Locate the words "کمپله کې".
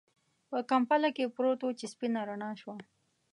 0.71-1.33